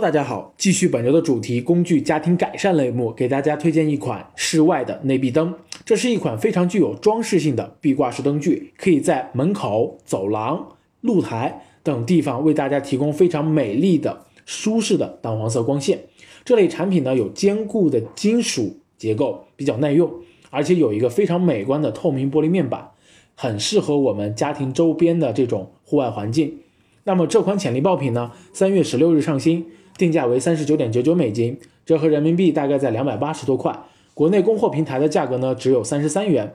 [0.00, 5.52] 大家好，继续本周的主题工具家庭改善类目，给大家推荐一款室外的内壁灯。
[5.84, 10.68] 这是一款非常具有装饰性的壁挂式灯具，可以在门口、走廊、
[11.00, 16.04] 露台等地方为大家提供非常美丽的、舒适的淡黄色光线。
[16.44, 20.08] 这类产品呢有坚固的金属结构，比较耐用，
[20.50, 22.90] 而且有一个非常美观的透明玻璃面板，
[23.34, 26.60] 很适合我们家庭周边的这种户外环境。
[27.02, 29.66] 那么这款潜力爆品呢，三月十六日上新。
[29.98, 33.76] 定价为三十九点九九美金，折合人民币大概在两百八十多块。
[34.14, 36.54] 国内供货平台的价格呢只有三十三元，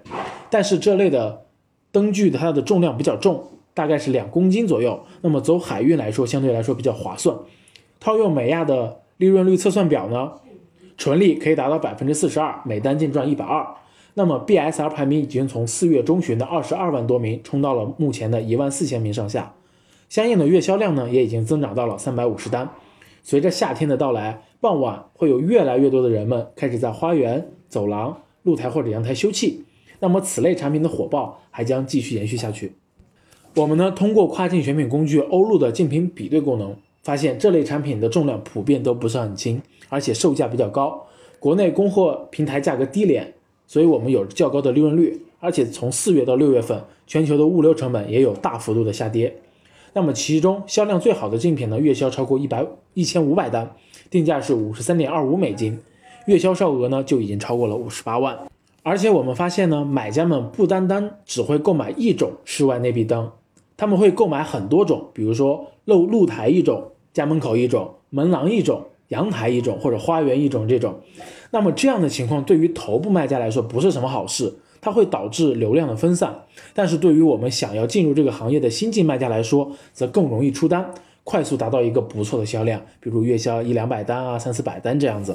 [0.50, 1.44] 但是这类的
[1.92, 5.04] 灯具它的重量比较重，大概是两公斤左右。
[5.22, 7.38] 那么走海运来说，相对来说比较划算。
[8.00, 10.32] 套用美亚的利润率测算表呢，
[10.98, 13.66] 纯利可以达到百分之四十二，每单净赚一百二。
[14.16, 19.54] 那么 BSR 排名已经从四月中旬的二十二万多名冲到了目前的一万四千名上下，
[20.10, 22.70] 相应的月销量呢也已经增长到了三百五十单。
[23.24, 29.56] 随着夏天的到来，傍晚会有越来越多的人们开始在花园、走廊、露台或者阳台休憩。
[30.00, 32.74] 那么此类产品的火爆还将继续延续下去。
[33.56, 41.08] 我们呢通过跨境选品工具欧路的竞品比对功能，发现这类产品的重量普遍都不是很轻，而且售价比较高。
[41.40, 43.34] 国内供货平台价格低廉，
[43.66, 45.26] 所以我们有较高的利润率。
[45.40, 49.36] 而且从四月到六月份，全球的物流成本也有大幅度的下跌。
[49.94, 53.76] 那么其中销量最好的竞品呢，月销超过一百一千五百单，
[54.10, 55.80] 定价是五十三点二五美金，
[56.26, 58.38] 月销售额呢就已经超过了五十八万。
[58.82, 63.32] 而且我们发现呢，买家们不单单只会购买一种室外内壁灯，
[63.78, 70.96] 他们会购买很多种，比如说露露台一种，家门口一种，门廊一种，阳台一种，或者花园一种这种。
[71.52, 74.56] 那么这样的情况对于头部卖家来说不是什么好事。
[74.84, 85.34] 它会导致流量的分散，但是对于我们想要进入这个行业的新晋卖家来说，则更容易出单，快速达到一个不错的销量，比如月销一两百单啊，三四百单这样子。